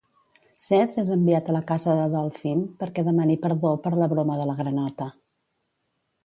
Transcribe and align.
Seth 0.61 0.95
és 1.01 1.11
enviat 1.15 1.51
a 1.51 1.53
la 1.55 1.61
casa 1.71 1.93
de 1.99 2.07
Dolphin 2.13 2.63
perquè 2.79 3.05
demani 3.11 3.37
perdó 3.45 3.75
per 3.85 3.93
la 4.01 4.09
broma 4.15 4.39
de 4.41 4.49
la 4.53 4.57
granota. 4.63 5.09